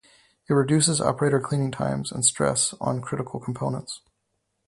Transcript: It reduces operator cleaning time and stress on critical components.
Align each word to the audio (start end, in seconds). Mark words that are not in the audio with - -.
It 0.49 0.53
reduces 0.55 0.99
operator 0.99 1.39
cleaning 1.39 1.69
time 1.69 2.05
and 2.11 2.25
stress 2.25 2.73
on 2.81 3.01
critical 3.01 3.39
components. 3.39 4.01